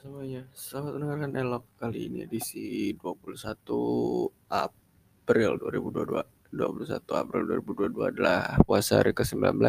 Semuanya, 0.00 0.48
selamat 0.56 0.96
mendengarkan 0.96 1.32
Elok 1.36 1.64
kali 1.76 2.08
ini 2.08 2.24
edisi 2.24 2.96
21 2.96 3.36
April 4.48 5.50
2022 5.60 6.56
21 6.56 7.20
April 7.20 7.42
2022 7.60 8.08
adalah 8.08 8.56
puasa 8.64 9.04
hari 9.04 9.12
ke-19 9.12 9.60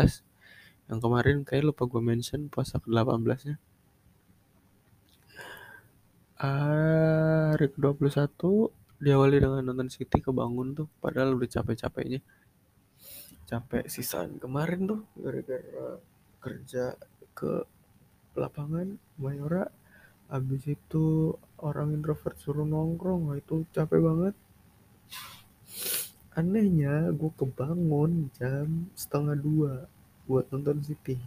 Yang 0.88 1.00
kemarin 1.04 1.44
kayak 1.44 1.68
lupa 1.68 1.84
gue 1.84 2.00
mention 2.00 2.48
puasa 2.48 2.80
ke-18 2.80 3.40
nya. 3.44 3.56
Hari 6.40 7.68
ke-21 7.76 8.32
diawali 9.04 9.36
dengan 9.36 9.68
nonton 9.68 9.92
City 9.92 10.24
kebangun 10.24 10.80
tuh 10.80 10.88
Padahal 11.04 11.36
udah 11.36 11.60
capek-capeknya. 11.60 12.24
Capek 13.52 13.84
sisaan 13.92 14.40
kemarin 14.40 14.96
tuh 14.96 15.04
gara-gara 15.12 16.00
kerja 16.40 16.96
ke 17.36 17.68
lapangan 18.40 18.96
Mayora 19.20 19.81
habis 20.32 20.64
itu 20.66 21.36
orang 21.60 21.92
introvert 21.92 22.40
suruh 22.40 22.64
nongkrong 22.64 23.36
itu 23.36 23.68
capek 23.76 24.00
banget. 24.00 24.36
Anehnya 26.40 27.12
gue 27.12 27.32
kebangun 27.36 28.32
jam 28.40 28.88
setengah 28.96 29.36
dua 29.36 29.74
buat 30.24 30.48
nonton 30.48 30.80
City 30.80 31.20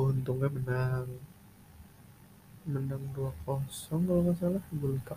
untungnya 0.00 0.48
menang. 0.48 1.08
Menang 2.68 3.02
2-0 3.16 4.06
kalau 4.06 4.20
nggak 4.24 4.36
salah 4.38 4.62
gue 4.70 4.90
lupa. 4.96 5.16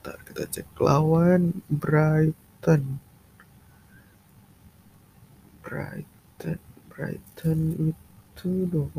Ntar 0.00 0.18
kita 0.24 0.44
cek 0.48 0.68
lawan 0.78 1.64
Brighton. 1.68 3.02
Brighton 5.64 6.60
Brighton 6.88 7.60
itu 7.92 8.50
2-0 8.72 8.96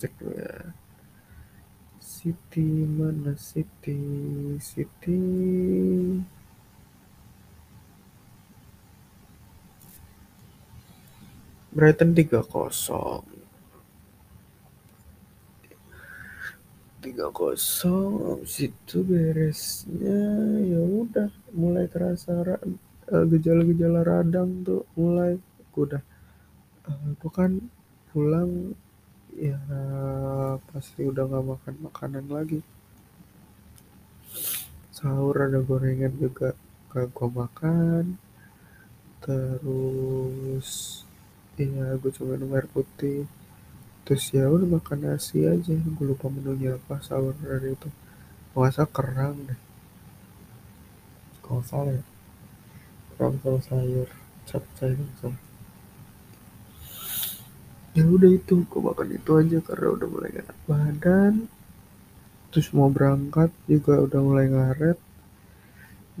cek 0.00 0.12
dulu 0.18 0.34
ya 0.34 0.74
City 2.10 2.66
mana 2.98 3.38
City? 3.38 3.98
City. 4.58 5.22
Brighton 11.70 12.10
3-0 12.18 13.30
tiga 17.00 17.32
kosong 17.32 18.44
situ 18.44 19.00
beresnya. 19.02 20.20
Ya 20.62 20.80
udah 20.84 21.32
mulai 21.56 21.88
terasa 21.88 22.60
eh, 22.60 23.24
gejala-gejala 23.26 24.04
radang 24.04 24.62
tuh 24.62 24.84
mulai. 24.94 25.40
Udah. 25.74 26.02
Uh, 26.84 27.30
kan 27.32 27.56
pulang 28.12 28.76
ya 29.40 29.60
pasti 30.68 31.00
udah 31.08 31.24
nggak 31.24 31.46
makan 31.52 31.74
makanan 31.88 32.26
lagi. 32.28 32.60
Sahur 34.92 35.32
ada 35.40 35.64
gorengan 35.64 36.12
juga 36.20 36.52
gak 36.92 37.08
gue 37.16 37.28
makan. 37.32 38.04
Terus 39.24 40.68
iya 41.56 41.96
gue 41.96 42.10
cuma 42.12 42.36
minum 42.36 42.52
air 42.52 42.68
putih. 42.68 43.24
Terus 44.04 44.24
ya 44.36 44.44
udah 44.44 44.68
makan 44.76 44.98
nasi 45.08 45.48
aja. 45.48 45.72
Gue 45.72 46.04
lupa 46.12 46.28
menunya 46.28 46.76
apa 46.76 47.00
sahur 47.00 47.32
hari 47.40 47.72
itu. 47.72 47.88
Puasa 48.52 48.84
kerang 48.84 49.36
deh. 49.48 49.60
Kalau 51.40 51.64
salah 51.64 51.96
ya? 51.96 52.04
Kerang 53.16 53.40
sama 53.40 53.60
sayur 53.64 54.08
capcay 54.44 54.92
langsung 54.98 55.36
ya 58.00 58.08
udah 58.08 58.30
itu 58.32 58.64
gue 58.64 58.80
makan 58.80 59.08
itu 59.12 59.30
aja 59.36 59.58
karena 59.60 59.88
udah 59.92 60.08
mulai 60.08 60.30
enak 60.32 60.58
badan. 60.64 61.34
Terus 62.48 62.72
mau 62.72 62.88
berangkat 62.88 63.52
juga 63.68 64.00
udah 64.00 64.20
mulai 64.24 64.48
ngaret 64.48 64.98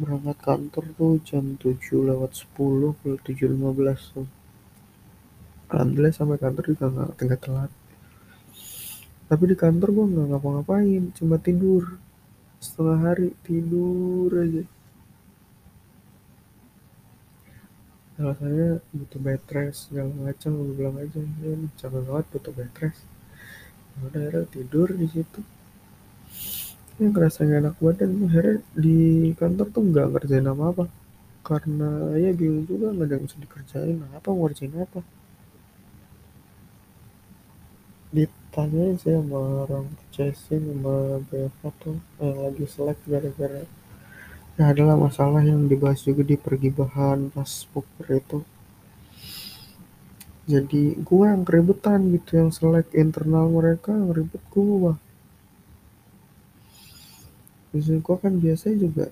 berangkat 0.00 0.38
kantor 0.40 0.84
tuh 0.96 1.14
jam 1.24 1.44
7 1.60 1.76
lewat 2.08 2.32
10 2.32 3.00
ke 3.00 3.10
7.15 3.20 4.16
tuh. 4.16 4.28
Alhamdulillah 5.72 6.12
sampai 6.12 6.36
kantor 6.40 6.64
juga 6.68 6.84
nggak 6.88 7.10
tinggal 7.16 7.40
telat. 7.40 7.72
Tapi 9.28 9.42
di 9.48 9.56
kantor 9.56 9.88
gue 9.92 10.06
nggak 10.12 10.26
ngapa-ngapain 10.36 11.02
cuma 11.16 11.36
tidur. 11.40 11.96
Setengah 12.60 12.98
hari 13.00 13.32
tidur 13.40 14.28
aja 14.36 14.64
alasannya 18.20 18.68
butuh 18.96 19.20
bed 19.26 19.42
rest 19.56 19.78
segala 19.88 20.10
macam 20.26 20.50
gue 20.58 20.74
bilang 20.78 20.96
aja 21.02 21.20
ya 21.42 21.52
capek 21.80 22.02
banget 22.06 22.26
butuh 22.32 22.52
bed 22.58 22.72
rest. 22.82 23.02
Udah 24.04 24.20
akhirnya 24.22 24.44
tidur 24.54 24.88
di 25.00 25.06
situ. 25.14 25.40
Ya 27.00 27.06
ngerasa 27.12 27.38
gak 27.48 27.60
enak 27.64 27.76
badan 27.84 28.10
akhirnya 28.28 28.56
di 28.84 28.98
kantor 29.40 29.66
tuh 29.74 29.82
nggak 29.88 30.06
ngerjain 30.12 30.46
apa 30.52 30.64
apa 30.72 30.84
karena 31.48 31.88
ya 32.22 32.30
bingung 32.38 32.64
juga 32.70 32.86
nggak 32.94 33.06
ada 33.08 33.14
yang 33.16 33.24
bisa 33.26 33.36
dikerjain 33.44 33.96
apa 34.18 34.28
ngerjain 34.38 34.74
apa? 34.84 35.00
Ditanya 38.16 38.84
sih 39.02 39.12
sama 39.16 39.40
orang 39.64 39.86
chasing 40.14 40.62
sama 40.68 40.94
BFA 41.28 41.68
tuh 41.82 41.96
yang 42.20 42.38
lagi 42.44 42.64
selek 42.68 42.98
gara-gara 43.08 43.62
ya 44.60 44.76
adalah 44.76 44.92
masalah 44.92 45.40
yang 45.40 45.64
dibahas 45.72 46.04
juga 46.04 46.20
di 46.20 46.36
pergibahan 46.36 47.32
pas 47.32 47.64
poker 47.72 48.06
itu. 48.12 48.44
Jadi 50.44 51.00
gue 51.00 51.24
yang 51.24 51.48
keributan 51.48 52.12
gitu 52.12 52.44
yang 52.44 52.52
selek 52.52 52.92
internal 52.92 53.48
mereka 53.48 53.88
yang 53.96 54.12
ribet 54.12 54.44
gue 54.52 54.92
Biasanya 57.72 58.00
gue 58.04 58.16
kan 58.20 58.34
biasanya 58.36 58.76
juga 58.84 59.06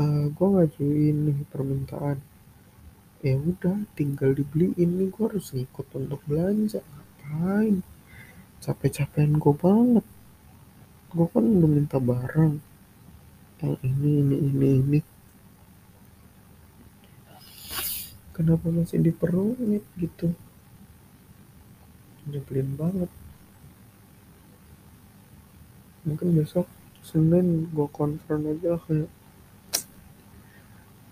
uh, 0.00 0.24
gue 0.32 0.48
ngajuin 0.56 1.16
nih 1.20 1.38
permintaan. 1.52 2.24
Ya 3.20 3.36
udah 3.36 3.84
tinggal 3.92 4.32
dibeliin 4.32 4.90
nih 4.96 5.12
gue 5.12 5.24
harus 5.28 5.52
ngikut 5.52 5.84
untuk 6.00 6.24
belanja. 6.24 6.80
Ngapain? 6.80 7.84
Capek-capekin 8.64 9.36
gue 9.36 9.52
banget. 9.52 10.06
Gue 11.12 11.26
kan 11.28 11.44
udah 11.44 11.68
minta 11.68 12.00
barang 12.00 12.67
yang 13.58 13.74
ini 13.82 14.10
ini 14.22 14.36
ini 14.38 14.68
ini. 14.78 15.00
Kenapa 18.30 18.70
masih 18.70 19.02
diperumit 19.02 19.82
gitu. 19.98 20.30
Nyebelin 22.30 22.78
banget. 22.78 23.10
Mungkin 26.06 26.38
besok 26.38 26.70
Senin 27.02 27.66
gue 27.74 27.88
konfront 27.90 28.46
aja 28.46 28.78
kayak 28.86 29.10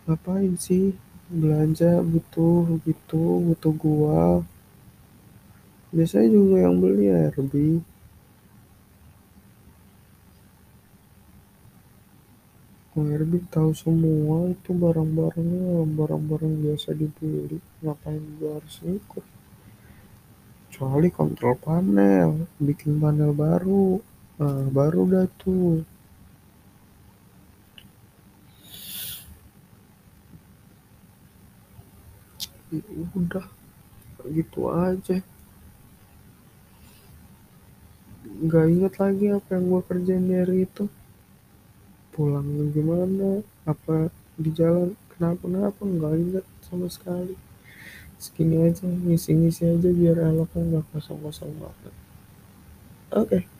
ngapain 0.06 0.54
sih? 0.54 0.94
Belanja 1.26 1.98
butuh 2.06 2.78
gitu 2.86 3.42
butuh 3.50 3.74
gua. 3.74 4.46
Biasanya 5.90 6.30
juga 6.30 6.56
yang 6.62 6.78
beli 6.78 7.10
ya 7.10 7.34
lebih 7.34 7.82
Herbie 13.04 13.44
tahu 13.52 13.76
semua 13.76 14.48
itu 14.48 14.72
barang-barangnya 14.72 15.84
barang-barang 15.84 16.54
biasa 16.64 16.96
dibeli. 16.96 17.60
Ngapain 17.84 18.24
gua 18.40 18.56
harus 18.56 18.76
ikut? 18.80 19.24
Kecuali 20.72 21.12
kontrol 21.12 21.60
panel 21.60 22.48
bikin 22.56 22.96
panel 22.96 23.36
baru. 23.36 24.00
Nah, 24.40 24.64
baru 24.72 25.04
dah 25.12 25.28
tuh. 25.36 25.84
Ya 32.72 32.80
udah 33.12 33.46
gitu 34.32 34.72
aja. 34.72 35.20
Nggak 38.24 38.66
inget 38.72 38.94
lagi 38.96 39.26
apa 39.36 39.48
yang 39.52 39.64
gua 39.68 39.82
kerjain 39.84 40.24
dari 40.24 40.64
itu 40.64 40.88
pulang 42.16 42.72
gimana? 42.72 43.44
Apa 43.68 44.08
di 44.40 44.50
jalan? 44.56 44.96
Kenapa-napa 45.12 45.84
nggak 45.84 46.14
inget 46.16 46.46
sama 46.64 46.88
sekali. 46.88 47.36
Segini 48.16 48.64
aja 48.64 48.88
ngisi-ngisi 48.88 49.68
aja 49.76 49.90
biar 49.92 50.16
eloknya 50.24 50.80
nggak 50.80 50.84
kosong-kosong 50.96 51.52
banget. 51.60 51.94
Oke. 53.12 53.20
okay. 53.20 53.55